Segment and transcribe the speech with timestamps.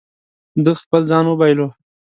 [0.63, 1.67] ده خپل ځان وبایلو.